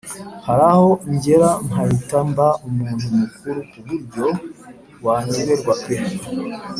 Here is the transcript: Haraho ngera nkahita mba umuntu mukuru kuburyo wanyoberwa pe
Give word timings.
Haraho 0.45 0.89
ngera 1.13 1.49
nkahita 1.65 2.17
mba 2.29 2.47
umuntu 2.67 3.05
mukuru 3.17 3.59
kuburyo 3.71 4.25
wanyoberwa 5.05 5.73
pe 5.83 5.95